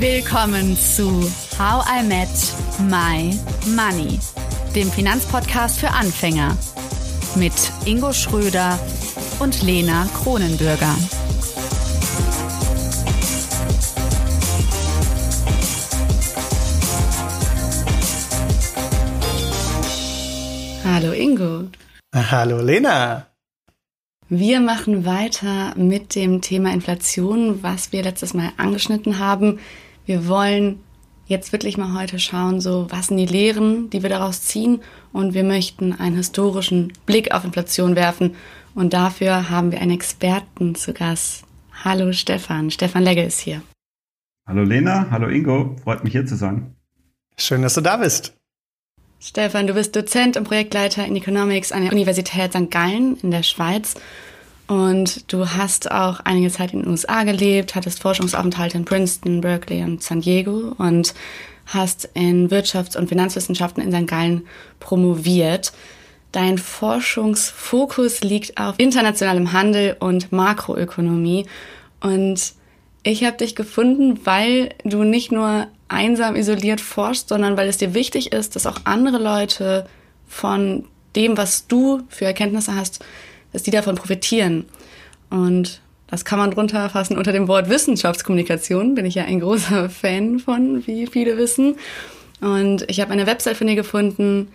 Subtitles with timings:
[0.00, 2.30] Willkommen zu How I Met
[2.88, 3.38] My
[3.76, 4.18] Money,
[4.74, 6.56] dem Finanzpodcast für Anfänger
[7.36, 7.52] mit
[7.84, 8.78] Ingo Schröder
[9.40, 10.96] und Lena Kronenbürger.
[20.82, 21.68] Hallo Ingo.
[22.14, 23.26] Hallo Lena.
[24.30, 29.58] Wir machen weiter mit dem Thema Inflation, was wir letztes Mal angeschnitten haben.
[30.06, 30.80] Wir wollen
[31.26, 34.80] jetzt wirklich mal heute schauen, so was sind die Lehren, die wir daraus ziehen
[35.12, 38.34] und wir möchten einen historischen Blick auf Inflation werfen
[38.74, 41.44] und dafür haben wir einen Experten zu Gast.
[41.84, 43.62] Hallo Stefan, Stefan Legge ist hier.
[44.46, 46.74] Hallo Lena, hallo Ingo, freut mich hier zu sein.
[47.38, 48.34] Schön, dass du da bist.
[49.20, 52.70] Stefan, du bist Dozent und Projektleiter in Economics an der Universität St.
[52.70, 53.94] Gallen in der Schweiz.
[54.70, 59.82] Und du hast auch einige Zeit in den USA gelebt, hattest Forschungsaufenthalte in Princeton, Berkeley
[59.82, 61.12] und San Diego und
[61.66, 64.06] hast in Wirtschafts- und Finanzwissenschaften in St.
[64.06, 64.46] Gallen
[64.78, 65.72] promoviert.
[66.30, 71.46] Dein Forschungsfokus liegt auf internationalem Handel und Makroökonomie.
[72.00, 72.52] Und
[73.02, 77.92] ich habe dich gefunden, weil du nicht nur einsam isoliert forschst, sondern weil es dir
[77.92, 79.88] wichtig ist, dass auch andere Leute
[80.28, 80.84] von
[81.16, 83.04] dem, was du für Erkenntnisse hast,
[83.52, 84.66] dass die davon profitieren.
[85.30, 88.94] Und das kann man drunter fassen unter dem Wort Wissenschaftskommunikation.
[88.94, 91.76] Bin ich ja ein großer Fan von, wie viele wissen.
[92.40, 94.48] Und ich habe eine Website von dir gefunden,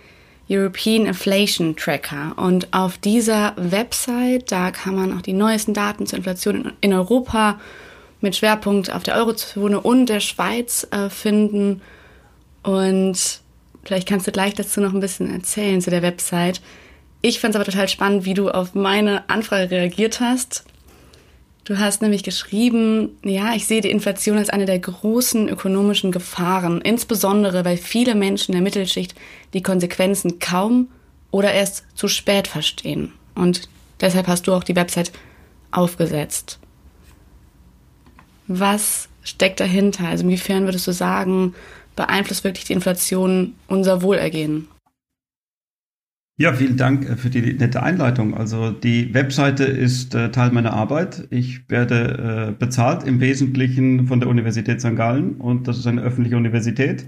[0.50, 2.34] European Inflation Tracker.
[2.36, 7.60] Und auf dieser Website, da kann man auch die neuesten Daten zur Inflation in Europa
[8.22, 11.82] mit Schwerpunkt auf der Eurozone und der Schweiz äh, finden.
[12.64, 13.42] Und
[13.84, 16.62] vielleicht kannst du gleich dazu noch ein bisschen erzählen zu der Website.
[17.28, 20.64] Ich fand es aber total spannend, wie du auf meine Anfrage reagiert hast.
[21.64, 26.82] Du hast nämlich geschrieben, ja, ich sehe die Inflation als eine der großen ökonomischen Gefahren,
[26.82, 29.16] insbesondere weil viele Menschen der Mittelschicht
[29.56, 30.90] die Konsequenzen kaum
[31.32, 33.12] oder erst zu spät verstehen.
[33.34, 33.70] Und
[34.02, 35.12] deshalb hast du auch die Website
[35.72, 36.60] aufgesetzt.
[38.46, 40.10] Was steckt dahinter?
[40.10, 41.56] Also inwiefern würdest du sagen,
[41.96, 44.68] beeinflusst wirklich die Inflation unser Wohlergehen?
[46.38, 48.34] Ja, vielen Dank äh, für die nette Einleitung.
[48.34, 51.28] Also die Webseite ist äh, Teil meiner Arbeit.
[51.30, 54.98] Ich werde äh, bezahlt im Wesentlichen von der Universität St.
[54.98, 57.06] Gallen und das ist eine öffentliche Universität,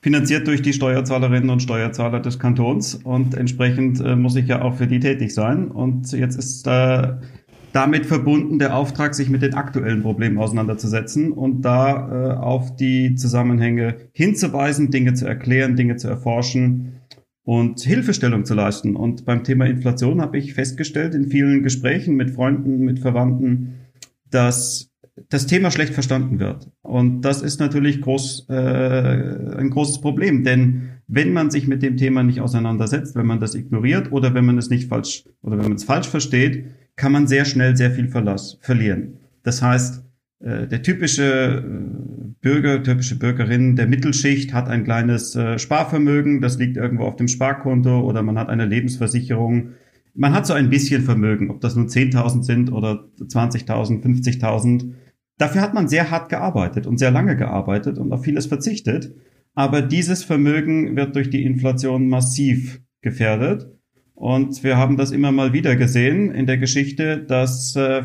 [0.00, 4.76] finanziert durch die Steuerzahlerinnen und Steuerzahler des Kantons und entsprechend äh, muss ich ja auch
[4.76, 5.70] für die tätig sein.
[5.70, 7.12] Und jetzt ist äh,
[7.74, 13.16] damit verbunden der Auftrag, sich mit den aktuellen Problemen auseinanderzusetzen und da äh, auf die
[13.16, 17.01] Zusammenhänge hinzuweisen, Dinge zu erklären, Dinge zu erforschen
[17.44, 18.96] und Hilfestellung zu leisten.
[18.96, 23.80] Und beim Thema Inflation habe ich festgestellt in vielen Gesprächen mit Freunden, mit Verwandten,
[24.30, 24.90] dass
[25.28, 26.70] das Thema schlecht verstanden wird.
[26.82, 31.96] Und das ist natürlich groß, äh, ein großes Problem, denn wenn man sich mit dem
[31.96, 35.64] Thema nicht auseinandersetzt, wenn man das ignoriert oder wenn man es nicht falsch oder wenn
[35.64, 36.64] man es falsch versteht,
[36.96, 39.18] kann man sehr schnell sehr viel Verlass, verlieren.
[39.42, 40.01] Das heißt,
[40.42, 46.76] der typische äh, Bürger, typische Bürgerin der Mittelschicht hat ein kleines äh, Sparvermögen, das liegt
[46.76, 49.70] irgendwo auf dem Sparkonto oder man hat eine Lebensversicherung.
[50.14, 54.92] Man hat so ein bisschen Vermögen, ob das nun 10.000 sind oder 20.000, 50.000.
[55.38, 59.14] Dafür hat man sehr hart gearbeitet und sehr lange gearbeitet und auf vieles verzichtet.
[59.54, 63.68] Aber dieses Vermögen wird durch die Inflation massiv gefährdet.
[64.14, 68.02] Und wir haben das immer mal wieder gesehen in der Geschichte, dass äh,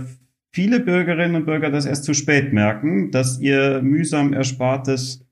[0.58, 5.24] viele Bürgerinnen und Bürger das erst zu spät merken, dass ihr mühsam erspartes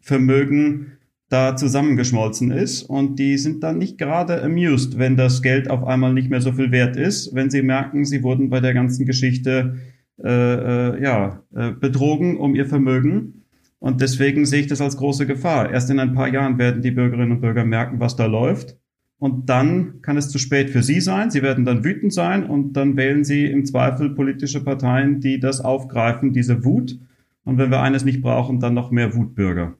[0.00, 0.92] Vermögen
[1.28, 2.82] da zusammengeschmolzen ist.
[2.84, 6.52] Und die sind dann nicht gerade amused, wenn das Geld auf einmal nicht mehr so
[6.52, 9.76] viel wert ist, wenn sie merken, sie wurden bei der ganzen Geschichte
[10.24, 13.42] äh, äh, ja äh, betrogen um ihr Vermögen.
[13.78, 15.70] Und deswegen sehe ich das als große Gefahr.
[15.70, 18.78] Erst in ein paar Jahren werden die Bürgerinnen und Bürger merken, was da läuft
[19.22, 21.30] und dann kann es zu spät für Sie sein.
[21.30, 25.60] Sie werden dann wütend sein und dann wählen Sie im Zweifel politische Parteien, die das
[25.60, 26.98] aufgreifen, diese Wut.
[27.44, 29.74] Und wenn wir eines nicht brauchen, dann noch mehr Wutbürger.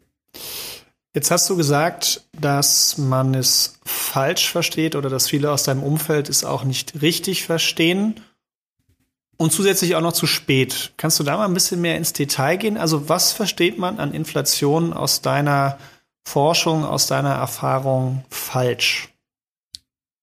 [1.12, 6.28] Jetzt hast du gesagt, dass man es falsch versteht oder dass viele aus deinem Umfeld
[6.28, 8.14] es auch nicht richtig verstehen
[9.38, 10.92] und zusätzlich auch noch zu spät.
[10.98, 12.76] Kannst du da mal ein bisschen mehr ins Detail gehen?
[12.76, 15.78] Also was versteht man an Inflation aus deiner
[16.24, 19.11] Forschung, aus deiner Erfahrung falsch?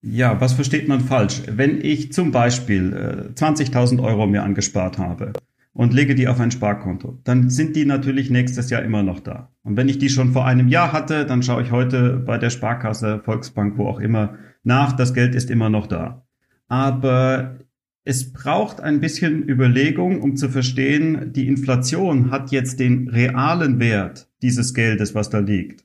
[0.02, 1.42] Ja, was versteht man falsch?
[1.48, 5.34] Wenn ich zum Beispiel äh, 20.000 Euro mir angespart habe
[5.74, 9.52] und lege die auf ein Sparkonto, dann sind die natürlich nächstes Jahr immer noch da.
[9.64, 12.50] Und wenn ich die schon vor einem Jahr hatte, dann schaue ich heute bei der
[12.50, 16.26] Sparkasse, Volksbank, wo auch immer nach, das Geld ist immer noch da.
[16.70, 17.60] Aber
[18.06, 24.30] es braucht ein bisschen Überlegung, um zu verstehen, die Inflation hat jetzt den realen Wert
[24.42, 25.84] dieses Geldes, was da liegt,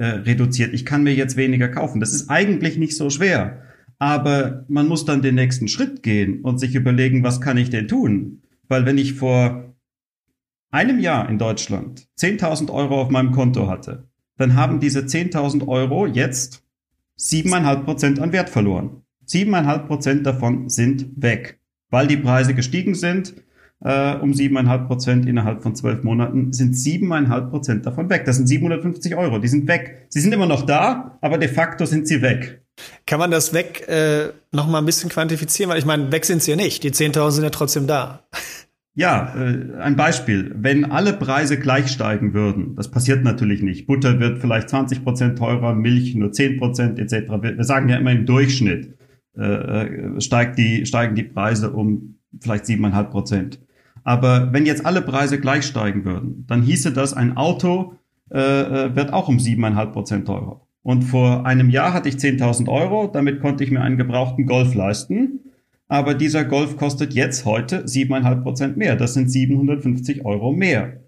[0.00, 0.72] äh, reduziert.
[0.74, 2.00] Ich kann mir jetzt weniger kaufen.
[2.00, 3.62] Das ist eigentlich nicht so schwer.
[3.98, 7.86] Aber man muss dann den nächsten Schritt gehen und sich überlegen, was kann ich denn
[7.86, 8.42] tun?
[8.68, 9.74] Weil wenn ich vor
[10.70, 16.06] einem Jahr in Deutschland 10.000 Euro auf meinem Konto hatte, dann haben diese 10.000 Euro
[16.06, 16.64] jetzt
[17.18, 19.02] 7,5 Prozent an Wert verloren.
[19.28, 21.60] 7,5 Prozent davon sind weg
[21.90, 23.34] weil die Preise gestiegen sind
[23.82, 28.24] äh, um 7,5 Prozent innerhalb von zwölf Monaten, sind 7,5 Prozent davon weg.
[28.24, 30.06] Das sind 750 Euro, die sind weg.
[30.08, 32.62] Sie sind immer noch da, aber de facto sind sie weg.
[33.06, 35.70] Kann man das weg äh, noch mal ein bisschen quantifizieren?
[35.70, 36.82] Weil ich meine, weg sind sie ja nicht.
[36.82, 38.24] Die 10.000 sind ja trotzdem da.
[38.94, 40.52] Ja, äh, ein Beispiel.
[40.56, 43.86] Wenn alle Preise gleich steigen würden, das passiert natürlich nicht.
[43.86, 47.30] Butter wird vielleicht 20 Prozent teurer, Milch nur 10 Prozent etc.
[47.40, 48.96] Wir, wir sagen ja immer im Durchschnitt.
[49.38, 53.60] Äh, äh, steigt die, steigen die Preise um vielleicht siebeneinhalb Prozent.
[54.04, 57.94] Aber wenn jetzt alle Preise gleich steigen würden, dann hieße das, ein Auto
[58.30, 60.66] äh, äh wird auch um siebeneinhalb Prozent teurer.
[60.82, 64.74] Und vor einem Jahr hatte ich 10.000 Euro, damit konnte ich mir einen gebrauchten Golf
[64.74, 65.40] leisten.
[65.88, 68.96] Aber dieser Golf kostet jetzt heute siebeneinhalb Prozent mehr.
[68.96, 71.00] Das sind 750 Euro mehr.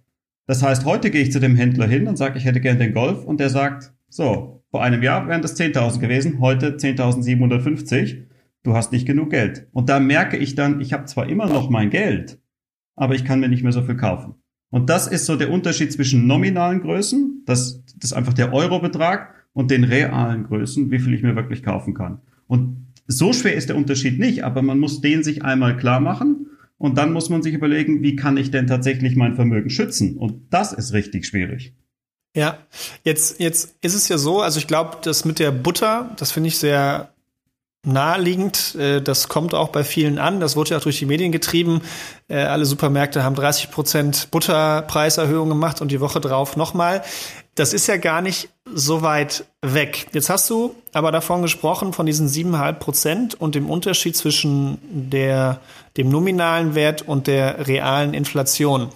[0.47, 2.93] Das heißt, heute gehe ich zu dem Händler hin und sage, ich hätte gern den
[2.93, 8.25] Golf und der sagt, so, vor einem Jahr wären das 10.000 gewesen, heute 10.750.
[8.65, 9.69] Du hast nicht genug Geld.
[9.73, 12.39] Und da merke ich dann, ich habe zwar immer noch mein Geld,
[13.03, 14.37] aber ich kann mir nicht mehr so viel kaufen.
[14.71, 19.35] Und das ist so der Unterschied zwischen nominalen Größen, das, das ist einfach der Eurobetrag,
[19.55, 22.21] und den realen Größen, wie viel ich mir wirklich kaufen kann.
[22.47, 26.47] Und so schwer ist der Unterschied nicht, aber man muss den sich einmal klar machen
[26.79, 30.17] und dann muss man sich überlegen, wie kann ich denn tatsächlich mein Vermögen schützen?
[30.17, 31.75] Und das ist richtig schwierig.
[32.35, 32.59] Ja,
[33.05, 36.49] jetzt, jetzt ist es ja so, also ich glaube, das mit der Butter, das finde
[36.49, 37.12] ich sehr
[37.85, 38.75] naheliegend.
[38.77, 40.41] Äh, das kommt auch bei vielen an.
[40.41, 41.83] Das wurde ja auch durch die Medien getrieben.
[42.29, 47.03] Äh, alle Supermärkte haben 30 Prozent Butterpreiserhöhung gemacht und die Woche drauf nochmal.
[47.55, 50.07] Das ist ja gar nicht so weit weg.
[50.13, 55.61] Jetzt hast du aber davon gesprochen, von diesen siebeneinhalb Prozent und dem Unterschied zwischen der,
[55.97, 58.89] dem nominalen Wert und der realen Inflation.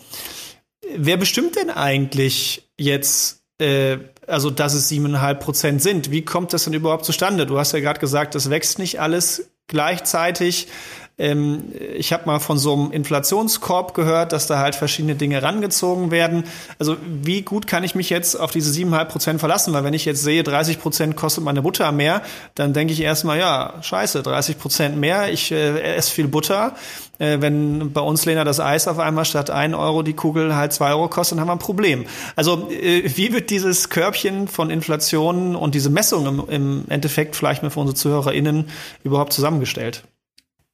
[0.96, 6.10] Wer bestimmt denn eigentlich jetzt, äh, also dass es siebeneinhalb Prozent sind?
[6.10, 7.46] Wie kommt das denn überhaupt zustande?
[7.46, 10.68] Du hast ja gerade gesagt, das wächst nicht alles gleichzeitig.
[11.18, 11.64] Ähm,
[11.94, 16.44] ich habe mal von so einem Inflationskorb gehört, dass da halt verschiedene Dinge rangezogen werden.
[16.78, 19.72] Also wie gut kann ich mich jetzt auf diese siebeneinhalb Prozent verlassen?
[19.72, 22.20] Weil wenn ich jetzt sehe, 30 Prozent kostet meine Butter mehr,
[22.54, 26.74] dann denke ich erstmal, ja, scheiße, 30 Prozent mehr, ich äh, esse viel Butter.
[27.18, 30.74] Äh, wenn bei uns, Lena, das Eis auf einmal statt ein Euro die Kugel halt
[30.74, 32.04] zwei Euro kostet, dann haben wir ein Problem.
[32.34, 37.70] Also äh, wie wird dieses Körbchen von Inflation und diese Messung im Endeffekt vielleicht mal
[37.70, 38.66] für unsere ZuhörerInnen
[39.02, 40.04] überhaupt zusammengestellt?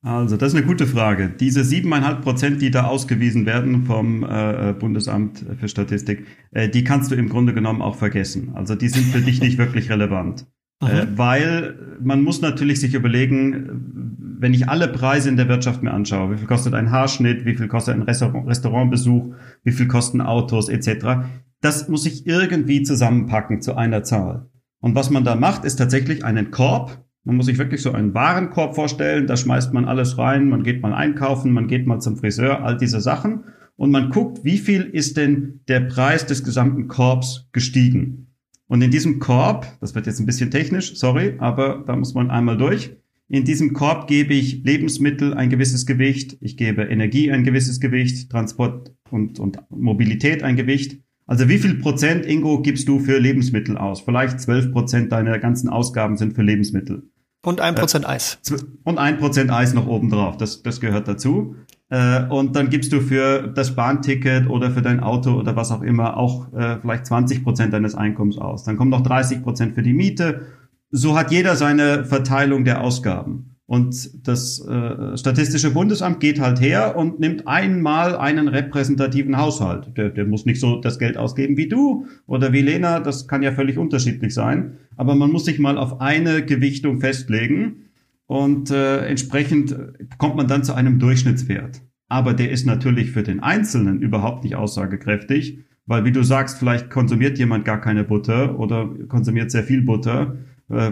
[0.05, 1.29] Also, das ist eine gute Frage.
[1.29, 7.13] Diese siebeneinhalb Prozent, die da ausgewiesen werden vom äh, Bundesamt für Statistik, äh, die kannst
[7.13, 8.51] du im Grunde genommen auch vergessen.
[8.55, 10.47] Also, die sind für dich nicht wirklich relevant.
[10.81, 14.09] Äh, weil man muss natürlich sich überlegen,
[14.41, 17.55] wenn ich alle Preise in der Wirtschaft mir anschaue, wie viel kostet ein Haarschnitt, wie
[17.55, 21.29] viel kostet ein Restaurant, Restaurantbesuch, wie viel kosten Autos etc.,
[21.61, 24.51] das muss ich irgendwie zusammenpacken zu einer Zahl.
[24.81, 28.15] Und was man da macht, ist tatsächlich einen Korb, man muss sich wirklich so einen
[28.15, 32.17] Warenkorb vorstellen, da schmeißt man alles rein, man geht mal einkaufen, man geht mal zum
[32.17, 33.45] Friseur, all diese Sachen
[33.77, 38.29] und man guckt, wie viel ist denn der Preis des gesamten Korbs gestiegen.
[38.67, 42.31] Und in diesem Korb, das wird jetzt ein bisschen technisch, sorry, aber da muss man
[42.31, 42.97] einmal durch.
[43.29, 48.31] In diesem Korb gebe ich Lebensmittel ein gewisses Gewicht, ich gebe Energie ein gewisses Gewicht,
[48.31, 51.01] Transport und, und Mobilität ein Gewicht.
[51.27, 54.01] Also wie viel Prozent, Ingo, gibst du für Lebensmittel aus?
[54.01, 57.05] Vielleicht zwölf Prozent deiner ganzen Ausgaben sind für Lebensmittel.
[57.45, 58.39] Und ein Prozent Eis.
[58.85, 60.37] Und ein Prozent Eis noch oben drauf.
[60.37, 61.57] Das, das gehört dazu.
[61.89, 65.83] Äh, und dann gibst du für das Bahnticket oder für dein Auto oder was auch
[65.83, 68.65] immer auch äh, vielleicht 20 Prozent deines Einkommens aus.
[68.65, 70.47] Dann kommen noch 30 Prozent für die Miete.
[70.91, 73.52] So hat jeder seine Verteilung der Ausgaben.
[73.73, 79.97] Und das äh, Statistische Bundesamt geht halt her und nimmt einmal einen repräsentativen Haushalt.
[79.97, 83.43] Der, der muss nicht so das Geld ausgeben wie du oder wie Lena, das kann
[83.43, 84.77] ja völlig unterschiedlich sein.
[84.99, 87.87] Aber man muss sich mal auf eine Gewichtung festlegen
[88.27, 89.75] und äh, entsprechend
[90.19, 91.81] kommt man dann zu einem Durchschnittswert.
[92.11, 96.91] Aber der ist natürlich für den Einzelnen überhaupt nicht aussagekräftig, weil wie du sagst, vielleicht
[96.91, 100.37] konsumiert jemand gar keine Butter oder konsumiert sehr viel Butter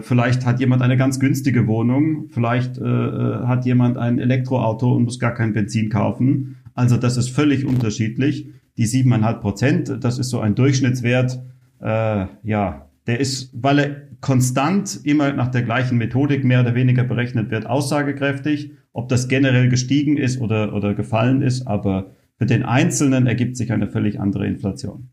[0.03, 5.05] vielleicht hat jemand eine ganz günstige Wohnung, vielleicht äh, äh, hat jemand ein Elektroauto und
[5.05, 6.57] muss gar kein Benzin kaufen.
[6.75, 8.49] Also das ist völlig unterschiedlich.
[8.77, 11.43] Die siebeneinhalb Prozent, das ist so ein Durchschnittswert.
[11.81, 17.05] Äh, ja, der ist, weil er konstant immer nach der gleichen Methodik mehr oder weniger
[17.05, 18.73] berechnet wird, aussagekräftig.
[18.93, 23.73] ob das generell gestiegen ist oder, oder gefallen ist, aber für den Einzelnen ergibt sich
[23.73, 25.11] eine völlig andere Inflation.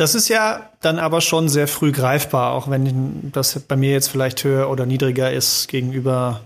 [0.00, 4.08] Das ist ja dann aber schon sehr früh greifbar, auch wenn das bei mir jetzt
[4.08, 6.40] vielleicht höher oder niedriger ist gegenüber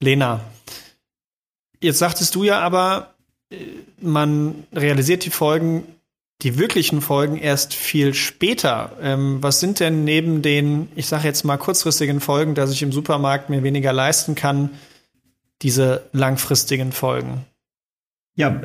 [0.00, 0.40] Lena.
[1.80, 3.14] Jetzt sagtest du ja aber,
[3.48, 3.58] äh,
[4.00, 5.84] man realisiert die Folgen,
[6.42, 8.90] die wirklichen Folgen erst viel später.
[9.00, 12.90] Ähm, was sind denn neben den, ich sage jetzt mal kurzfristigen Folgen, dass ich im
[12.90, 14.70] Supermarkt mir weniger leisten kann,
[15.62, 17.46] diese langfristigen Folgen?
[18.38, 18.60] Ja,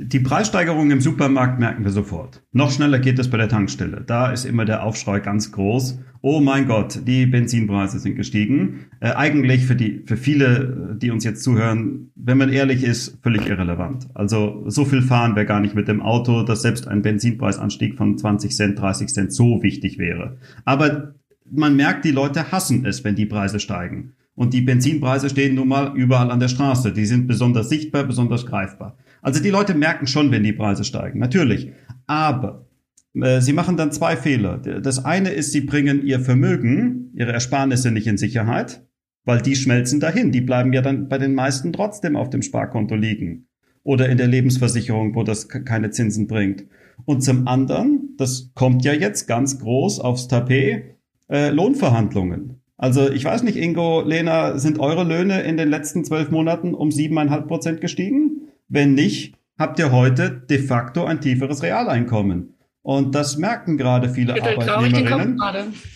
[0.00, 2.42] die Preissteigerung im Supermarkt merken wir sofort.
[2.50, 4.02] Noch schneller geht es bei der Tankstelle.
[4.04, 6.00] Da ist immer der Aufschrei ganz groß.
[6.22, 8.86] Oh mein Gott, die Benzinpreise sind gestiegen.
[8.98, 13.46] Äh, eigentlich für die, für viele, die uns jetzt zuhören, wenn man ehrlich ist, völlig
[13.46, 14.08] irrelevant.
[14.12, 18.18] Also so viel fahren wir gar nicht mit dem Auto, dass selbst ein Benzinpreisanstieg von
[18.18, 20.38] 20 Cent, 30 Cent so wichtig wäre.
[20.64, 21.14] Aber
[21.48, 24.14] man merkt, die Leute hassen es, wenn die Preise steigen.
[24.34, 26.92] Und die Benzinpreise stehen nun mal überall an der Straße.
[26.92, 28.96] Die sind besonders sichtbar, besonders greifbar.
[29.22, 31.72] Also die Leute merken schon, wenn die Preise steigen, natürlich.
[32.06, 32.66] Aber
[33.14, 34.58] äh, sie machen dann zwei Fehler.
[34.58, 38.84] Das eine ist, sie bringen ihr Vermögen, ihre Ersparnisse nicht in Sicherheit,
[39.24, 40.32] weil die schmelzen dahin.
[40.32, 43.46] Die bleiben ja dann bei den meisten trotzdem auf dem Sparkonto liegen
[43.84, 46.64] oder in der Lebensversicherung, wo das keine Zinsen bringt.
[47.04, 50.96] Und zum anderen, das kommt ja jetzt ganz groß aufs Tapet,
[51.28, 52.60] äh, Lohnverhandlungen.
[52.76, 56.90] Also ich weiß nicht, Ingo, Lena, sind eure Löhne in den letzten zwölf Monaten um
[56.90, 58.31] siebeneinhalb Prozent gestiegen?
[58.72, 62.54] Wenn nicht, habt ihr heute de facto ein tieferes Realeinkommen.
[62.80, 65.38] Und das merken gerade viele Arbeitnehmerinnen.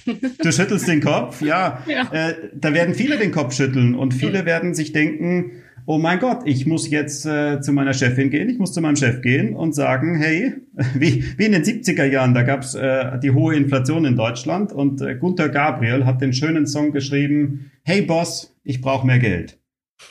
[0.42, 1.82] du schüttelst den Kopf, ja.
[1.88, 2.02] ja.
[2.12, 4.46] Äh, da werden viele den Kopf schütteln und viele mhm.
[4.46, 5.52] werden sich denken,
[5.86, 8.96] oh mein Gott, ich muss jetzt äh, zu meiner Chefin gehen, ich muss zu meinem
[8.96, 10.52] Chef gehen und sagen, hey,
[10.94, 15.00] wie, wie in den 70er Jahren, da gab's äh, die hohe Inflation in Deutschland und
[15.00, 19.58] äh, Gunther Gabriel hat den schönen Song geschrieben, hey Boss, ich brauche mehr Geld.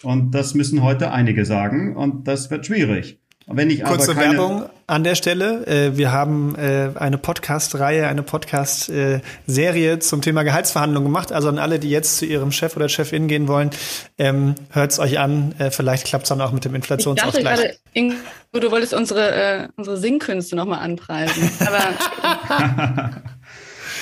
[0.03, 3.19] Und das müssen heute einige sagen und das wird schwierig.
[3.47, 5.67] Wenn ich Kurze aber keine Werbung an der Stelle.
[5.67, 11.31] Äh, wir haben äh, eine Podcast-Reihe, eine Podcast-Serie zum Thema Gehaltsverhandlungen gemacht.
[11.31, 13.69] Also an alle, die jetzt zu ihrem Chef oder Chefin gehen wollen,
[14.17, 15.53] ähm, hört es euch an.
[15.59, 17.37] Äh, vielleicht klappt es dann auch mit dem Inflationsausgleich.
[17.37, 18.15] Ich dachte gerade, Ingo,
[18.53, 21.51] du wolltest unsere, unsere Singkünste nochmal anpreisen.
[21.59, 23.11] Aber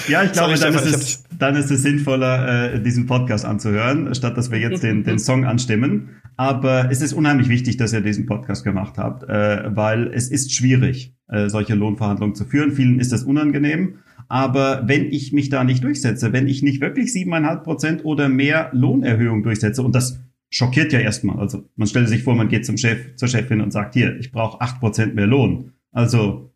[0.07, 4.13] Ja, ich glaube, Sorry, dann, ist es, dann ist es sinnvoller, äh, diesen Podcast anzuhören,
[4.13, 6.09] statt dass wir jetzt den, den Song anstimmen.
[6.35, 10.53] Aber es ist unheimlich wichtig, dass ihr diesen Podcast gemacht habt, äh, weil es ist
[10.53, 12.71] schwierig, äh, solche Lohnverhandlungen zu führen.
[12.71, 13.99] Vielen ist das unangenehm.
[14.27, 18.69] Aber wenn ich mich da nicht durchsetze, wenn ich nicht wirklich siebeneinhalb Prozent oder mehr
[18.73, 20.19] Lohnerhöhung durchsetze, und das
[20.49, 21.39] schockiert ja erstmal.
[21.39, 24.31] Also man stellt sich vor, man geht zum Chef, zur Chefin und sagt, hier, ich
[24.31, 25.73] brauche acht Prozent mehr Lohn.
[25.91, 26.51] Also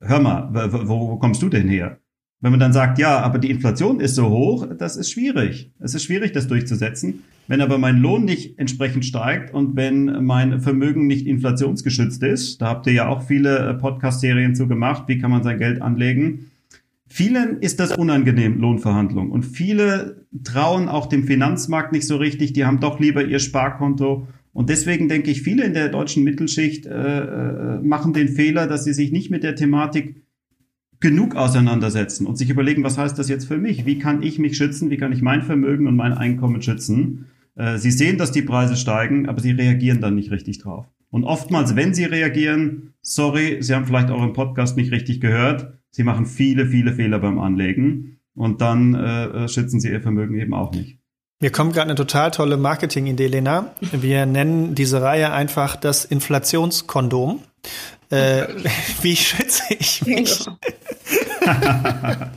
[0.00, 1.98] hör mal, wo, wo kommst du denn her?
[2.42, 5.70] Wenn man dann sagt, ja, aber die Inflation ist so hoch, das ist schwierig.
[5.78, 7.22] Es ist schwierig, das durchzusetzen.
[7.46, 12.66] Wenn aber mein Lohn nicht entsprechend steigt und wenn mein Vermögen nicht inflationsgeschützt ist, da
[12.66, 16.50] habt ihr ja auch viele äh, Podcast-Serien zu gemacht, wie kann man sein Geld anlegen.
[17.06, 19.30] Vielen ist das unangenehm, Lohnverhandlungen.
[19.30, 22.54] Und viele trauen auch dem Finanzmarkt nicht so richtig.
[22.54, 24.26] Die haben doch lieber ihr Sparkonto.
[24.52, 28.82] Und deswegen denke ich, viele in der deutschen Mittelschicht äh, äh machen den Fehler, dass
[28.82, 30.21] sie sich nicht mit der Thematik
[31.02, 33.84] genug auseinandersetzen und sich überlegen, was heißt das jetzt für mich?
[33.84, 34.88] Wie kann ich mich schützen?
[34.88, 37.26] Wie kann ich mein Vermögen und mein Einkommen schützen?
[37.56, 40.86] Äh, sie sehen, dass die Preise steigen, aber sie reagieren dann nicht richtig drauf.
[41.10, 46.04] Und oftmals, wenn sie reagieren, sorry, sie haben vielleicht euren Podcast nicht richtig gehört, sie
[46.04, 50.54] machen viele, viele Fehler beim Anlegen und dann äh, äh schützen sie ihr Vermögen eben
[50.54, 50.98] auch nicht.
[51.40, 53.74] Mir kommt gerade eine total tolle Marketing-Idee, Lena.
[53.90, 57.42] Wir nennen diese Reihe einfach das Inflationskondom.
[58.10, 58.46] Äh,
[59.02, 60.46] wie schütze ich mich?
[60.46, 60.56] ja.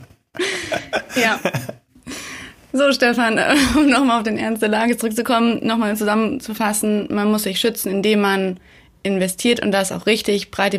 [2.72, 7.44] So, Stefan, äh, um nochmal auf den Ernst der Lage zurückzukommen, nochmal zusammenzufassen, man muss
[7.44, 8.60] sich schützen, indem man
[9.02, 10.78] investiert und das auch richtig, breit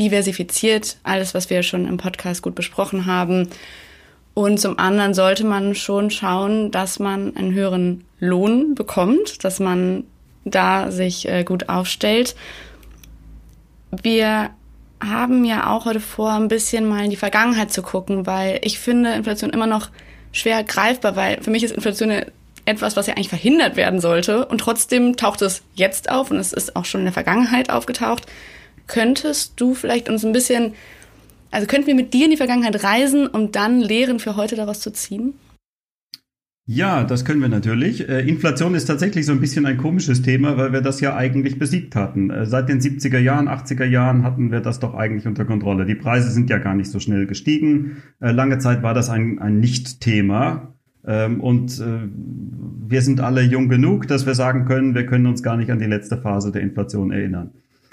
[0.00, 3.48] diversifiziert, alles, was wir schon im Podcast gut besprochen haben.
[4.32, 10.04] Und zum anderen sollte man schon schauen, dass man einen höheren Lohn bekommt, dass man
[10.46, 12.34] da sich äh, gut aufstellt
[14.02, 14.50] wir
[15.00, 18.78] haben ja auch heute vor, ein bisschen mal in die Vergangenheit zu gucken, weil ich
[18.78, 19.90] finde Inflation immer noch
[20.32, 22.12] schwer greifbar, weil für mich ist Inflation
[22.64, 26.52] etwas, was ja eigentlich verhindert werden sollte und trotzdem taucht es jetzt auf und es
[26.52, 28.26] ist auch schon in der Vergangenheit aufgetaucht.
[28.86, 30.74] Könntest du vielleicht uns ein bisschen,
[31.50, 34.80] also könnten wir mit dir in die Vergangenheit reisen, um dann Lehren für heute daraus
[34.80, 35.38] zu ziehen?
[36.68, 38.08] Ja, das können wir natürlich.
[38.08, 41.60] Äh, Inflation ist tatsächlich so ein bisschen ein komisches Thema, weil wir das ja eigentlich
[41.60, 42.30] besiegt hatten.
[42.30, 45.86] Äh, seit den 70er Jahren, 80er Jahren hatten wir das doch eigentlich unter Kontrolle.
[45.86, 47.98] Die Preise sind ja gar nicht so schnell gestiegen.
[48.20, 50.74] Äh, lange Zeit war das ein, ein Nicht-Thema.
[51.06, 55.56] Ähm, und wir sind alle jung genug, dass wir sagen können, wir können uns gar
[55.56, 57.52] nicht an die letzte Phase der Inflation erinnern.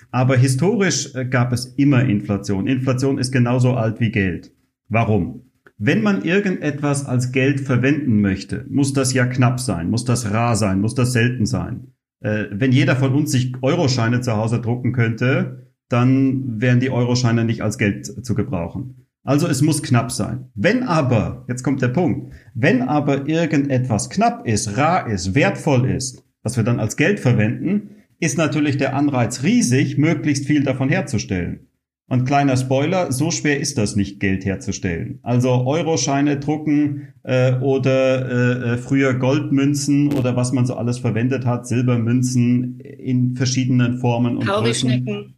[0.09, 2.65] Aber historisch gab es immer Inflation.
[2.65, 4.51] Inflation ist genauso alt wie Geld.
[4.89, 5.43] Warum?
[5.77, 10.55] Wenn man irgendetwas als Geld verwenden möchte, muss das ja knapp sein, muss das rar
[10.55, 11.93] sein, muss das selten sein.
[12.19, 17.43] Äh, wenn jeder von uns sich Euroscheine zu Hause drucken könnte, dann wären die Euroscheine
[17.43, 19.07] nicht als Geld zu gebrauchen.
[19.23, 20.49] Also es muss knapp sein.
[20.53, 26.23] Wenn aber, jetzt kommt der Punkt, wenn aber irgendetwas knapp ist, rar ist, wertvoll ist,
[26.43, 31.67] was wir dann als Geld verwenden, ist natürlich der Anreiz riesig, möglichst viel davon herzustellen.
[32.07, 35.19] Und kleiner Spoiler, so schwer ist das nicht, Geld herzustellen.
[35.23, 41.45] Also Euroscheine drucken äh, oder äh, äh früher Goldmünzen oder was man so alles verwendet
[41.45, 45.33] hat, Silbermünzen in verschiedenen Formen und Größen.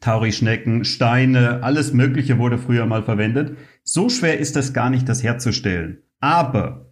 [0.00, 3.56] Taurischnecken, Steine, alles Mögliche wurde früher mal verwendet.
[3.84, 6.02] So schwer ist es gar nicht, das herzustellen.
[6.20, 6.91] Aber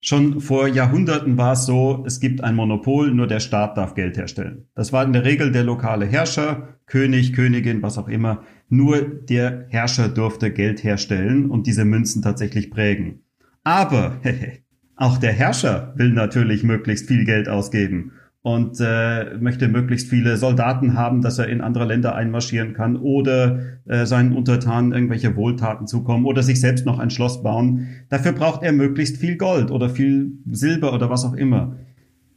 [0.00, 4.16] schon vor Jahrhunderten war es so, es gibt ein Monopol, nur der Staat darf Geld
[4.16, 4.66] herstellen.
[4.74, 8.42] Das war in der Regel der lokale Herrscher, König, Königin, was auch immer.
[8.68, 13.22] Nur der Herrscher durfte Geld herstellen und diese Münzen tatsächlich prägen.
[13.64, 14.20] Aber
[14.96, 18.12] auch der Herrscher will natürlich möglichst viel Geld ausgeben
[18.46, 23.58] und äh, möchte möglichst viele Soldaten haben, dass er in andere Länder einmarschieren kann oder
[23.86, 27.88] äh, seinen Untertanen irgendwelche Wohltaten zukommen oder sich selbst noch ein Schloss bauen.
[28.08, 31.74] Dafür braucht er möglichst viel Gold oder viel Silber oder was auch immer.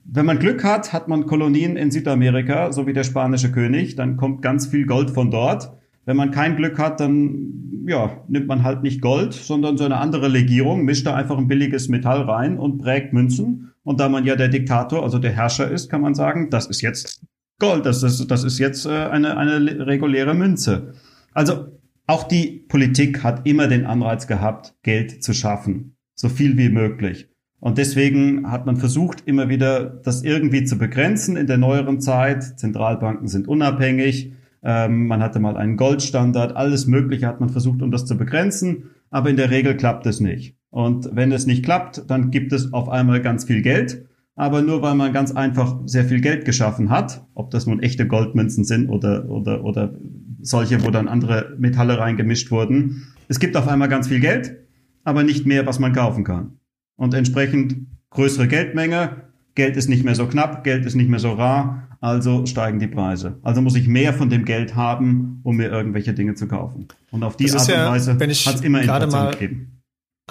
[0.03, 4.17] Wenn man Glück hat, hat man Kolonien in Südamerika, so wie der spanische König, dann
[4.17, 5.73] kommt ganz viel Gold von dort.
[6.05, 9.97] Wenn man kein Glück hat, dann ja, nimmt man halt nicht Gold, sondern so eine
[9.97, 14.24] andere Legierung, mischt da einfach ein billiges Metall rein und prägt Münzen und da man
[14.24, 17.25] ja der Diktator, also der Herrscher ist, kann man sagen, das ist jetzt
[17.58, 20.93] Gold, das ist, das ist jetzt äh, eine, eine reguläre Münze.
[21.34, 26.69] Also auch die Politik hat immer den Anreiz gehabt, Geld zu schaffen, so viel wie
[26.69, 27.29] möglich.
[27.60, 32.60] Und deswegen hat man versucht, immer wieder das irgendwie zu begrenzen in der neueren Zeit.
[32.60, 34.34] Zentralbanken sind unabhängig.
[34.62, 36.55] Ähm, man hatte mal einen Goldstandard.
[36.55, 38.92] Alles Mögliche hat man versucht, um das zu begrenzen.
[39.09, 40.58] Aber in der Regel klappt es nicht.
[40.72, 44.05] Und wenn es nicht klappt, dann gibt es auf einmal ganz viel Geld.
[44.36, 48.08] Aber nur weil man ganz einfach sehr viel Geld geschaffen hat, ob das nun echte
[48.08, 49.94] Goldmünzen sind oder, oder, oder
[50.42, 53.08] solche, wo dann andere Metalle reingemischt wurden.
[53.27, 54.55] Es gibt auf einmal ganz viel Geld,
[55.03, 56.53] aber nicht mehr, was man kaufen kann.
[56.96, 59.24] Und entsprechend größere Geldmenge,
[59.55, 62.88] Geld ist nicht mehr so knapp, Geld ist nicht mehr so rar, also steigen die
[62.88, 63.40] Preise.
[63.42, 66.88] Also muss ich mehr von dem Geld haben, um mir irgendwelche Dinge zu kaufen.
[67.12, 68.22] Und auf die Art und ja, Weise hat
[68.55, 69.78] es immer Inflation gegeben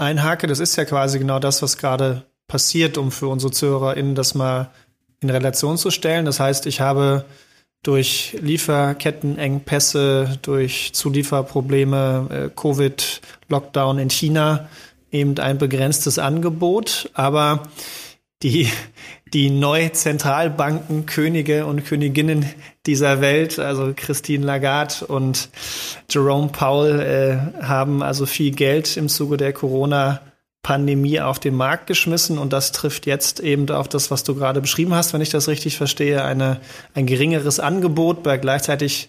[0.01, 4.35] einhake, das ist ja quasi genau das, was gerade passiert, um für unsere ZuhörerInnen das
[4.35, 4.71] mal
[5.21, 6.25] in Relation zu stellen.
[6.25, 7.25] Das heißt, ich habe
[7.83, 14.69] durch Lieferkettenengpässe, durch Zulieferprobleme, äh, Covid, Lockdown in China
[15.11, 17.63] eben ein begrenztes Angebot, aber
[18.43, 18.71] die,
[19.33, 22.47] die Neuzentralbanken, Könige und Königinnen
[22.87, 25.49] dieser Welt, also Christine Lagarde und
[26.09, 32.39] Jerome Powell, äh, haben also viel Geld im Zuge der Corona-Pandemie auf den Markt geschmissen
[32.39, 35.49] und das trifft jetzt eben auf das, was du gerade beschrieben hast, wenn ich das
[35.49, 36.61] richtig verstehe, eine,
[36.95, 39.09] ein geringeres Angebot bei gleichzeitig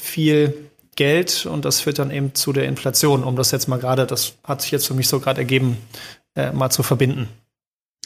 [0.00, 0.54] viel
[0.94, 4.34] Geld und das führt dann eben zu der Inflation, um das jetzt mal gerade, das
[4.44, 5.78] hat sich jetzt für mich so gerade ergeben,
[6.36, 7.28] äh, mal zu verbinden.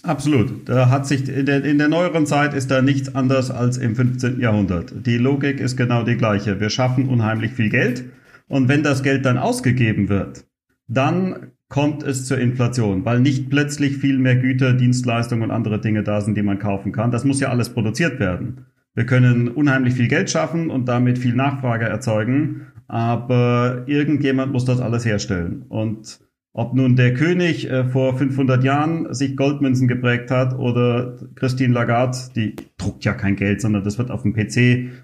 [0.02, 0.68] Absolut.
[0.68, 3.94] Da hat sich in der, in der neueren Zeit ist da nichts anders als im
[3.94, 4.40] 15.
[4.40, 4.92] Jahrhundert.
[5.06, 6.58] Die Logik ist genau die gleiche.
[6.58, 8.04] Wir schaffen unheimlich viel Geld
[8.48, 10.44] und wenn das Geld dann ausgegeben wird,
[10.88, 16.02] dann kommt es zur Inflation, weil nicht plötzlich viel mehr Güter, Dienstleistungen und andere Dinge
[16.02, 17.10] da sind, die man kaufen kann.
[17.10, 18.66] Das muss ja alles produziert werden.
[18.94, 24.80] Wir können unheimlich viel Geld schaffen und damit viel Nachfrage erzeugen, aber irgendjemand muss das
[24.80, 25.64] alles herstellen.
[25.70, 26.20] Und
[26.54, 32.18] ob nun der König äh, vor 500 Jahren sich Goldmünzen geprägt hat oder Christine Lagarde,
[32.36, 34.56] die druckt ja kein Geld, sondern das wird auf dem PC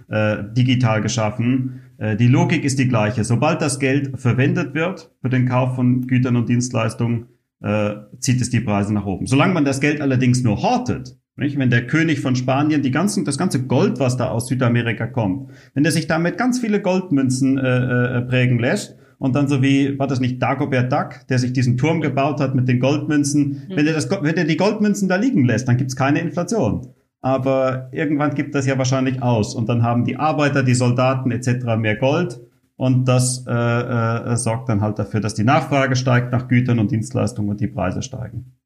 [0.08, 1.80] äh, digital geschaffen.
[1.96, 3.24] Äh, die Logik ist die gleiche.
[3.24, 7.28] Sobald das Geld verwendet wird für den Kauf von Gütern und Dienstleistungen,
[7.62, 9.26] äh, zieht es die Preise nach oben.
[9.26, 11.58] Solange man das Geld allerdings nur hortet, nicht?
[11.58, 15.50] wenn der König von Spanien die ganzen, das ganze Gold, was da aus Südamerika kommt,
[15.74, 19.98] wenn er sich damit ganz viele Goldmünzen äh, äh, prägen lässt, und dann so wie,
[19.98, 23.66] war das nicht Dagobert Duck, der sich diesen Turm gebaut hat mit den Goldmünzen.
[23.68, 23.76] Mhm.
[23.76, 26.94] Wenn er das, wenn er die Goldmünzen da liegen lässt, dann gibt's keine Inflation.
[27.20, 31.76] Aber irgendwann gibt das ja wahrscheinlich aus und dann haben die Arbeiter, die Soldaten etc.
[31.76, 32.40] mehr Gold
[32.76, 36.92] und das äh, äh, sorgt dann halt dafür, dass die Nachfrage steigt nach Gütern und
[36.92, 38.56] Dienstleistungen und die Preise steigen.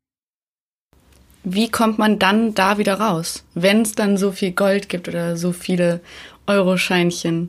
[1.45, 5.37] Wie kommt man dann da wieder raus, wenn es dann so viel Gold gibt oder
[5.37, 6.01] so viele
[6.47, 7.49] Euroscheinchen?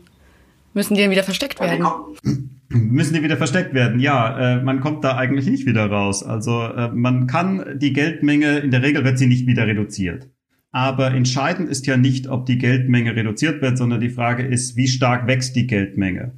[0.74, 1.86] Müssen die dann wieder versteckt werden?
[2.74, 4.00] Müssen die wieder versteckt werden?
[4.00, 6.24] Ja, äh, man kommt da eigentlich nicht wieder raus.
[6.24, 10.30] Also äh, man kann die Geldmenge, in der Regel wird sie nicht wieder reduziert.
[10.72, 14.88] Aber entscheidend ist ja nicht, ob die Geldmenge reduziert wird, sondern die Frage ist, wie
[14.88, 16.34] stark wächst die Geldmenge?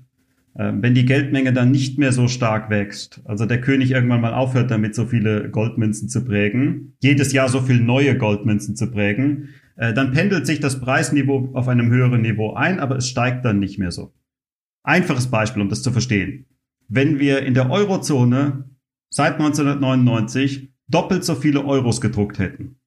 [0.56, 4.34] Äh, wenn die Geldmenge dann nicht mehr so stark wächst, also der König irgendwann mal
[4.34, 9.50] aufhört damit, so viele Goldmünzen zu prägen, jedes Jahr so viel neue Goldmünzen zu prägen,
[9.78, 13.60] äh, dann pendelt sich das Preisniveau auf einem höheren Niveau ein, aber es steigt dann
[13.60, 14.14] nicht mehr so.
[14.86, 16.46] Einfaches Beispiel, um das zu verstehen.
[16.88, 18.70] Wenn wir in der Eurozone
[19.10, 22.78] seit 1999 doppelt so viele Euros gedruckt hätten.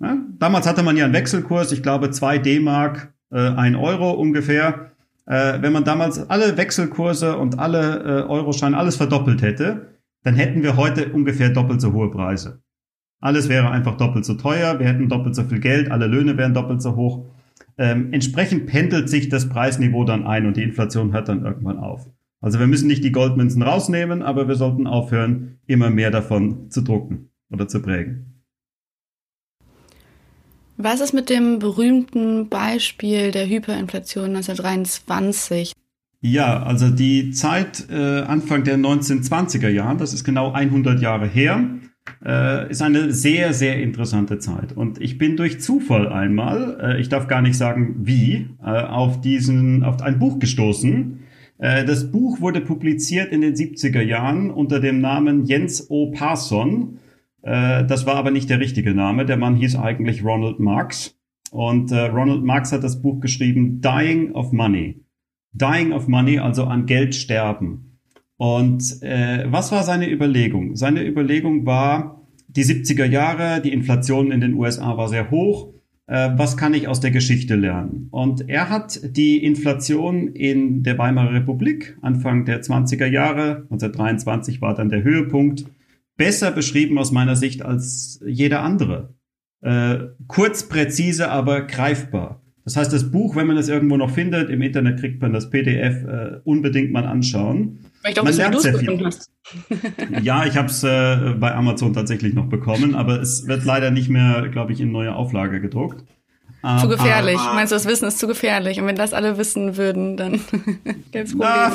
[0.00, 4.92] Ja, damals hatte man ja einen Wechselkurs, ich glaube 2 D-Mark, äh, 1 Euro ungefähr.
[5.26, 10.62] Äh, wenn man damals alle Wechselkurse und alle äh, Euroscheine, alles verdoppelt hätte, dann hätten
[10.62, 12.62] wir heute ungefähr doppelt so hohe Preise.
[13.20, 16.54] Alles wäre einfach doppelt so teuer, wir hätten doppelt so viel Geld, alle Löhne wären
[16.54, 17.26] doppelt so hoch.
[17.78, 22.08] Ähm, entsprechend pendelt sich das Preisniveau dann ein und die Inflation hört dann irgendwann auf.
[22.40, 26.82] Also wir müssen nicht die Goldmünzen rausnehmen, aber wir sollten aufhören, immer mehr davon zu
[26.82, 28.42] drucken oder zu prägen.
[30.76, 35.72] Was ist mit dem berühmten Beispiel der Hyperinflation 1923?
[36.20, 41.64] Ja, also die Zeit äh, Anfang der 1920er Jahre, das ist genau 100 Jahre her,
[42.24, 44.72] äh, ist eine sehr, sehr interessante Zeit.
[44.72, 49.20] Und ich bin durch Zufall einmal, äh, ich darf gar nicht sagen wie, äh, auf
[49.20, 51.20] diesen, auf ein Buch gestoßen.
[51.58, 56.10] Äh, das Buch wurde publiziert in den 70er Jahren unter dem Namen Jens O.
[56.10, 56.98] Parson.
[57.42, 59.24] Äh, das war aber nicht der richtige Name.
[59.26, 61.16] Der Mann hieß eigentlich Ronald Marx.
[61.50, 65.04] Und äh, Ronald Marx hat das Buch geschrieben Dying of Money.
[65.52, 67.91] Dying of Money, also an Geld sterben.
[68.42, 70.74] Und äh, was war seine Überlegung?
[70.74, 75.72] Seine Überlegung war, die 70er Jahre, die Inflation in den USA war sehr hoch.
[76.08, 78.08] Äh, was kann ich aus der Geschichte lernen?
[78.10, 84.74] Und er hat die Inflation in der Weimarer Republik Anfang der 20er Jahre, 1923 war
[84.74, 85.66] dann der Höhepunkt,
[86.16, 89.14] besser beschrieben aus meiner Sicht als jeder andere.
[89.60, 92.42] Äh, kurz, präzise, aber greifbar.
[92.64, 95.48] Das heißt, das Buch, wenn man es irgendwo noch findet, im Internet kriegt man das
[95.48, 97.78] PDF äh, unbedingt mal anschauen.
[98.04, 99.04] Ich glaube, man sehr viel.
[99.04, 99.30] Hast.
[100.22, 104.08] ja, ich habe es äh, bei Amazon tatsächlich noch bekommen, aber es wird leider nicht
[104.08, 106.04] mehr, glaube ich, in neue Auflage gedruckt.
[106.80, 107.38] Zu gefährlich.
[107.40, 108.80] Ah, Meinst du, das Wissen ist zu gefährlich?
[108.80, 110.34] Und wenn das alle wissen würden, dann
[111.10, 111.72] gäbe es Probleme.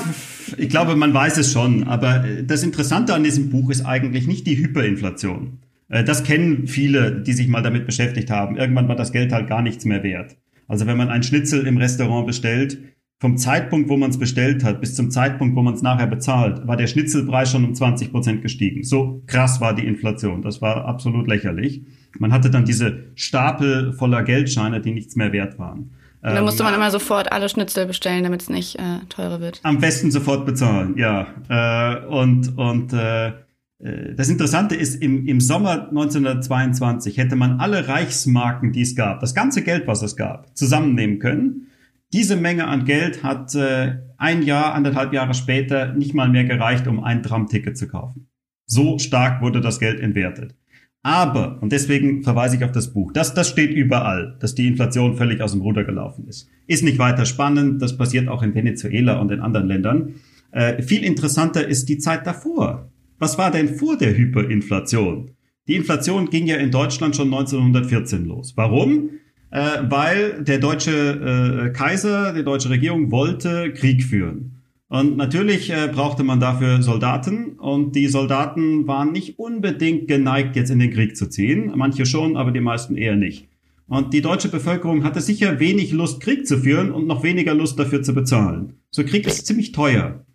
[0.56, 1.84] Ich glaube, man weiß es schon.
[1.84, 5.60] Aber äh, das Interessante an diesem Buch ist eigentlich nicht die Hyperinflation.
[5.90, 8.56] Äh, das kennen viele, die sich mal damit beschäftigt haben.
[8.56, 10.38] Irgendwann war das Geld halt gar nichts mehr wert.
[10.70, 12.78] Also wenn man ein Schnitzel im Restaurant bestellt,
[13.20, 16.68] vom Zeitpunkt, wo man es bestellt hat, bis zum Zeitpunkt, wo man es nachher bezahlt,
[16.68, 18.84] war der Schnitzelpreis schon um 20 Prozent gestiegen.
[18.84, 20.44] So krass war die Inflation.
[20.44, 21.82] Das war absolut lächerlich.
[22.20, 25.92] Man hatte dann diese Stapel voller Geldscheine, die nichts mehr wert waren.
[26.22, 29.40] Und dann musste man ähm, immer sofort alle Schnitzel bestellen, damit es nicht äh, teurer
[29.40, 29.62] wird.
[29.64, 31.28] Am besten sofort bezahlen, ja.
[31.48, 37.88] Äh, und und äh, äh das Interessante ist, im, im Sommer 1922 hätte man alle
[37.88, 41.67] Reichsmarken, die es gab, das ganze Geld, was es gab, zusammennehmen können
[42.14, 46.88] diese Menge an Geld hat äh, ein Jahr, anderthalb Jahre später nicht mal mehr gereicht,
[46.88, 48.30] um ein Tramticket zu kaufen.
[48.66, 50.56] So stark wurde das Geld entwertet.
[51.04, 55.16] Aber, und deswegen verweise ich auf das Buch, das, das steht überall, dass die Inflation
[55.16, 56.50] völlig aus dem Ruder gelaufen ist.
[56.66, 60.16] Ist nicht weiter spannend, das passiert auch in Venezuela und in anderen Ländern.
[60.52, 62.92] Äh, viel interessanter ist die Zeit davor.
[63.20, 65.32] Was war denn vor der Hyperinflation?
[65.68, 68.54] Die Inflation ging ja in Deutschland schon 1914 los.
[68.56, 69.12] Warum?
[69.52, 74.64] Äh, weil der deutsche äh, Kaiser, die deutsche Regierung wollte Krieg führen.
[74.90, 80.70] Und natürlich äh, brauchte man dafür Soldaten und die Soldaten waren nicht unbedingt geneigt, jetzt
[80.70, 81.74] in den Krieg zu ziehen.
[81.76, 83.50] Manche schon, aber die meisten eher nicht.
[83.88, 87.78] Und die deutsche Bevölkerung hatte sicher wenig Lust, Krieg zu führen und noch weniger Lust
[87.80, 88.80] dafür zu bezahlen.
[88.92, 90.26] So Krieg ist ziemlich teuer.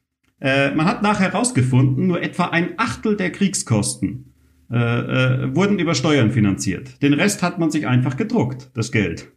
[0.40, 4.31] Äh, man hat nachher herausgefunden, nur etwa ein Achtel der Kriegskosten
[4.72, 7.02] äh, äh, wurden über Steuern finanziert.
[7.02, 9.30] Den Rest hat man sich einfach gedruckt, das Geld.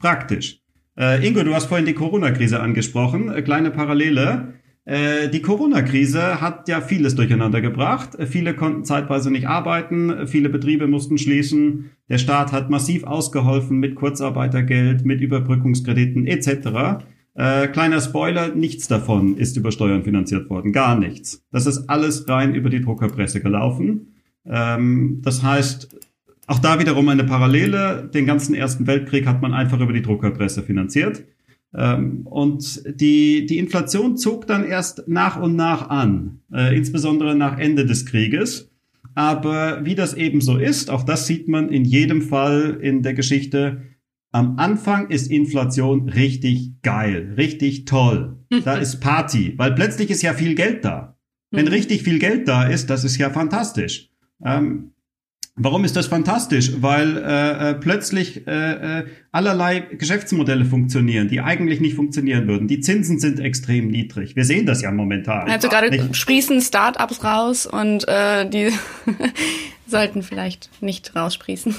[0.00, 0.60] Praktisch.
[0.98, 3.32] Äh, Ingo, du hast vorhin die Corona-Krise angesprochen.
[3.32, 4.54] Äh, kleine Parallele.
[4.84, 8.16] Äh, die Corona-Krise hat ja vieles durcheinander gebracht.
[8.16, 11.90] Äh, viele konnten zeitweise nicht arbeiten, viele Betriebe mussten schließen.
[12.08, 17.04] Der Staat hat massiv ausgeholfen mit Kurzarbeitergeld, mit Überbrückungskrediten etc.
[17.34, 20.72] Äh, kleiner Spoiler, nichts davon ist über Steuern finanziert worden.
[20.72, 21.46] Gar nichts.
[21.52, 24.09] Das ist alles rein über die Druckerpresse gelaufen.
[24.46, 25.88] Ähm, das heißt,
[26.46, 28.10] auch da wiederum eine Parallele.
[28.12, 31.24] Den ganzen Ersten Weltkrieg hat man einfach über die Druckerpresse finanziert.
[31.72, 37.58] Ähm, und die, die Inflation zog dann erst nach und nach an, äh, insbesondere nach
[37.58, 38.70] Ende des Krieges.
[39.14, 43.14] Aber wie das eben so ist, auch das sieht man in jedem Fall in der
[43.14, 43.82] Geschichte,
[44.32, 48.36] am Anfang ist Inflation richtig geil, richtig toll.
[48.64, 51.18] Da ist Party, weil plötzlich ist ja viel Geld da.
[51.50, 51.72] Wenn mhm.
[51.72, 54.09] richtig viel Geld da ist, das ist ja fantastisch.
[54.44, 54.92] Ähm,
[55.56, 56.72] warum ist das fantastisch?
[56.80, 62.68] Weil äh, äh, plötzlich äh, äh, allerlei Geschäftsmodelle funktionieren, die eigentlich nicht funktionieren würden.
[62.68, 64.36] Die Zinsen sind extrem niedrig.
[64.36, 65.50] Wir sehen das ja momentan.
[65.50, 66.16] Also gerade nicht?
[66.16, 68.70] sprießen Startups raus und äh, die
[69.86, 71.74] sollten vielleicht nicht raussprießen.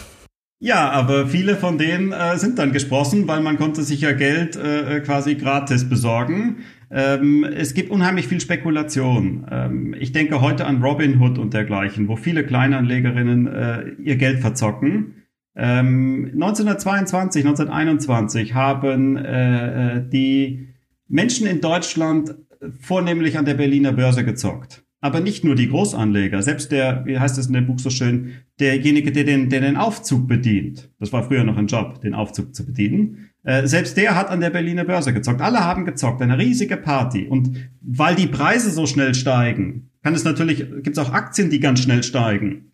[0.64, 4.56] Ja, aber viele von denen äh, sind dann gesprossen, weil man konnte sich ja Geld
[4.56, 6.58] äh, quasi gratis besorgen.
[6.92, 9.48] Ähm, es gibt unheimlich viel Spekulation.
[9.50, 15.24] Ähm, ich denke heute an Robinhood und dergleichen, wo viele Kleinanlegerinnen äh, ihr Geld verzocken.
[15.56, 20.68] Ähm, 1922, 1921 haben äh, äh, die
[21.08, 22.36] Menschen in Deutschland
[22.80, 24.84] vornehmlich an der Berliner Börse gezockt.
[25.00, 28.34] Aber nicht nur die Großanleger, selbst der, wie heißt es in dem Buch so schön,
[28.60, 30.92] derjenige, der den, der den Aufzug bedient.
[31.00, 33.31] Das war früher noch ein Job, den Aufzug zu bedienen.
[33.44, 35.42] Äh, selbst der hat an der Berliner Börse gezockt.
[35.42, 37.28] Alle haben gezockt, eine riesige Party.
[37.28, 41.60] Und weil die Preise so schnell steigen, kann es natürlich, gibt es auch Aktien, die
[41.60, 42.72] ganz schnell steigen.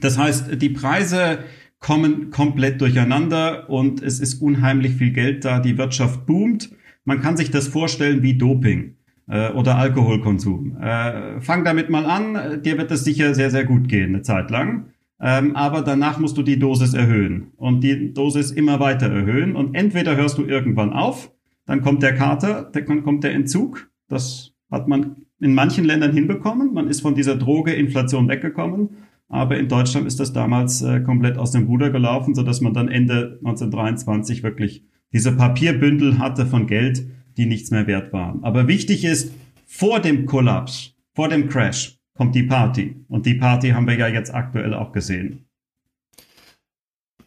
[0.00, 1.38] Das heißt, die Preise
[1.78, 5.60] kommen komplett durcheinander und es ist unheimlich viel Geld da.
[5.60, 6.70] Die Wirtschaft boomt.
[7.04, 8.96] Man kann sich das vorstellen wie Doping
[9.28, 10.76] äh, oder Alkoholkonsum.
[10.80, 14.50] Äh, fang damit mal an, dir wird es sicher sehr, sehr gut gehen, eine Zeit
[14.50, 14.86] lang.
[15.20, 19.56] Ähm, aber danach musst du die Dosis erhöhen und die Dosis immer weiter erhöhen.
[19.56, 21.32] Und entweder hörst du irgendwann auf,
[21.64, 23.90] dann kommt der Kater, dann kommt der Entzug.
[24.08, 26.72] Das hat man in manchen Ländern hinbekommen.
[26.72, 28.90] Man ist von dieser Droge Inflation weggekommen.
[29.28, 32.74] Aber in Deutschland ist das damals äh, komplett aus dem Ruder gelaufen, so dass man
[32.74, 38.44] dann Ende 1923 wirklich diese Papierbündel hatte von Geld, die nichts mehr wert waren.
[38.44, 39.34] Aber wichtig ist,
[39.66, 42.96] vor dem Kollaps, vor dem Crash, kommt die Party.
[43.08, 45.46] Und die Party haben wir ja jetzt aktuell auch gesehen.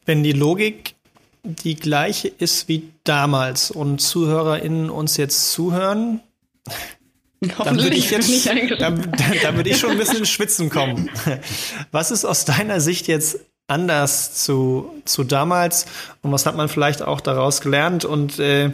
[0.06, 0.96] Wenn die Logik
[1.44, 6.20] die gleiche ist wie damals und ZuhörerInnen uns jetzt zuhören,
[7.42, 8.46] dann würde ich jetzt,
[8.80, 9.12] dann,
[9.44, 11.10] dann würde ich schon ein bisschen ins Schwitzen kommen.
[11.92, 15.86] Was ist aus deiner Sicht jetzt anders zu, zu damals
[16.24, 18.72] und was hat man vielleicht auch daraus gelernt und äh,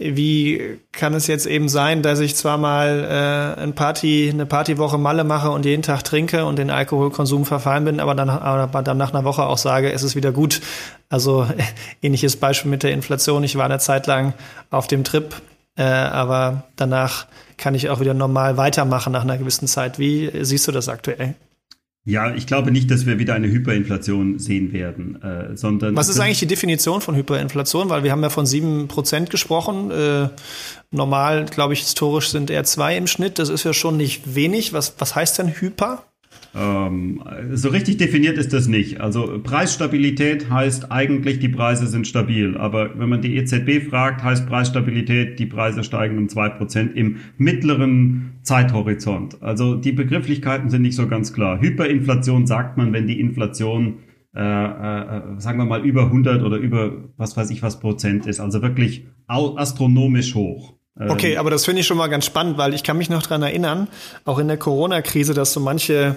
[0.00, 4.96] wie kann es jetzt eben sein, dass ich zwar mal äh, ein Party, eine Partywoche
[4.96, 8.96] Malle mache und jeden Tag trinke und den Alkoholkonsum verfallen bin, aber dann, aber dann
[8.96, 10.62] nach einer Woche auch sage, es ist wieder gut.
[11.10, 11.46] Also
[12.02, 13.44] ähnliches Beispiel mit der Inflation.
[13.44, 14.32] Ich war eine Zeit lang
[14.70, 15.34] auf dem Trip,
[15.76, 17.26] äh, aber danach
[17.58, 19.98] kann ich auch wieder normal weitermachen nach einer gewissen Zeit.
[19.98, 21.34] Wie siehst du das aktuell?
[22.06, 25.94] Ja, ich glaube nicht, dass wir wieder eine Hyperinflation sehen werden, äh, sondern.
[25.96, 27.90] Was ist eigentlich die Definition von Hyperinflation?
[27.90, 29.90] Weil wir haben ja von sieben Prozent gesprochen.
[29.90, 30.30] Äh,
[30.90, 33.38] normal, glaube ich, historisch sind eher zwei im Schnitt.
[33.38, 34.72] Das ist ja schon nicht wenig.
[34.72, 36.04] Was, was heißt denn Hyper?
[36.54, 37.22] Ähm,
[37.52, 39.00] so richtig definiert ist das nicht.
[39.00, 42.56] Also Preisstabilität heißt eigentlich, die Preise sind stabil.
[42.56, 47.16] Aber wenn man die EZB fragt, heißt Preisstabilität, die Preise steigen um zwei Prozent im
[47.38, 49.40] mittleren Zeithorizont.
[49.42, 51.60] Also die Begrifflichkeiten sind nicht so ganz klar.
[51.60, 53.98] Hyperinflation sagt man, wenn die Inflation
[54.34, 58.38] äh, äh, sagen wir mal über 100 oder über was weiß ich was Prozent ist.
[58.38, 60.74] Also wirklich astronomisch hoch.
[61.08, 63.22] Okay, ähm, aber das finde ich schon mal ganz spannend, weil ich kann mich noch
[63.22, 63.88] dran erinnern,
[64.24, 66.16] auch in der Corona-Krise, dass so manche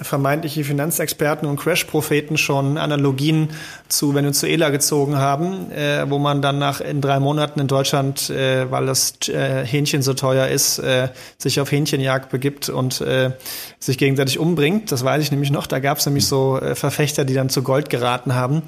[0.00, 3.50] vermeintliche Finanzexperten und Crash-Propheten schon Analogien
[3.88, 8.70] zu Venezuela gezogen haben, äh, wo man dann nach in drei Monaten in Deutschland, äh,
[8.70, 11.08] weil das äh, Hähnchen so teuer ist, äh,
[11.38, 13.32] sich auf Hähnchenjagd begibt und äh,
[13.78, 14.90] sich gegenseitig umbringt.
[14.90, 15.66] Das weiß ich nämlich noch.
[15.66, 18.62] Da gab es nämlich so äh, Verfechter, die dann zu Gold geraten haben.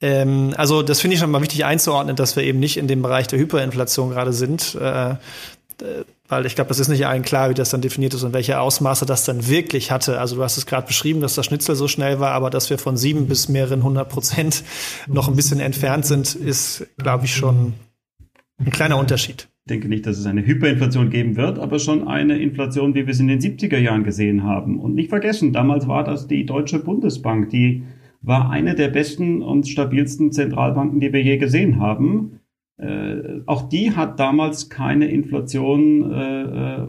[0.00, 3.02] Ähm, also das finde ich schon mal wichtig einzuordnen, dass wir eben nicht in dem
[3.02, 4.74] Bereich der Hyperinflation gerade sind.
[4.74, 5.16] Äh,
[6.28, 8.60] weil ich glaube, das ist nicht allen klar, wie das dann definiert ist und welche
[8.60, 10.18] Ausmaße das dann wirklich hatte.
[10.18, 12.78] Also du hast es gerade beschrieben, dass das Schnitzel so schnell war, aber dass wir
[12.78, 14.64] von sieben bis mehreren hundert Prozent
[15.06, 17.74] noch ein bisschen entfernt sind, ist, glaube ich, schon
[18.58, 19.48] ein kleiner Unterschied.
[19.66, 23.12] Ich denke nicht, dass es eine Hyperinflation geben wird, aber schon eine Inflation, wie wir
[23.12, 24.78] es in den 70er Jahren gesehen haben.
[24.78, 27.84] Und nicht vergessen, damals war das die Deutsche Bundesbank, die
[28.24, 32.40] war eine der besten und stabilsten Zentralbanken, die wir je gesehen haben.
[32.78, 36.88] Äh, auch die hat damals keine Inflation äh, äh,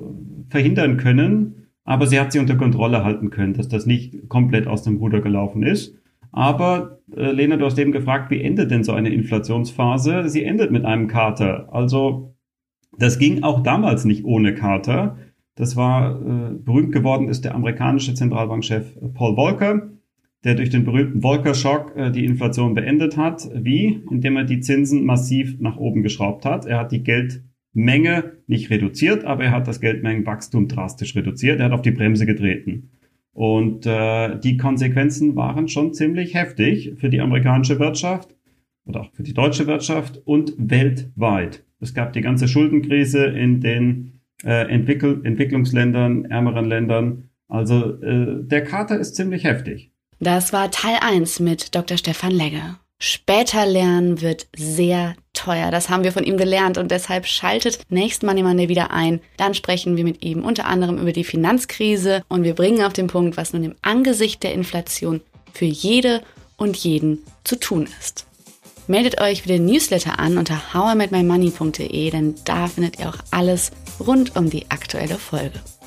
[0.49, 4.83] verhindern können, aber sie hat sie unter Kontrolle halten können, dass das nicht komplett aus
[4.83, 5.95] dem Ruder gelaufen ist.
[6.31, 10.29] Aber äh, Lena, du hast eben gefragt, wie endet denn so eine Inflationsphase?
[10.29, 11.67] Sie endet mit einem Kater.
[11.71, 12.35] Also
[12.97, 15.17] das ging auch damals nicht ohne Kater.
[15.55, 19.94] Das war äh, berühmt geworden ist der amerikanische Zentralbankchef Paul Volcker
[20.45, 23.49] der durch den berühmten Volcker-Schock äh, die Inflation beendet hat.
[23.53, 24.03] Wie?
[24.09, 26.65] Indem er die Zinsen massiv nach oben geschraubt hat.
[26.65, 31.59] Er hat die Geldmenge nicht reduziert, aber er hat das Geldmengenwachstum drastisch reduziert.
[31.59, 32.91] Er hat auf die Bremse getreten.
[33.33, 38.33] Und äh, die Konsequenzen waren schon ziemlich heftig für die amerikanische Wirtschaft.
[38.85, 41.65] oder auch für die deutsche Wirtschaft und weltweit.
[41.79, 47.29] Es gab die ganze Schuldenkrise in den äh, Entwicklungsländern, ärmeren Ländern.
[47.47, 49.91] Also äh, der Kater ist ziemlich heftig.
[50.19, 51.97] Das war Teil 1 mit Dr.
[51.97, 52.75] Stefan Legge.
[52.99, 55.69] Später lernen wird sehr teuer.
[55.69, 59.19] Das haben wir von ihm gelernt und deshalb schaltet nächst Money Monday wieder ein.
[59.35, 63.07] Dann sprechen wir mit ihm unter anderem über die Finanzkrise und wir bringen auf den
[63.07, 65.21] Punkt, was nun im Angesicht der Inflation
[65.53, 66.21] für jede
[66.55, 68.25] und jeden zu tun ist.
[68.87, 74.35] Meldet euch für den Newsletter an unter howimetmymoney.de, denn da findet ihr auch alles rund
[74.37, 75.59] um die aktuelle Folge.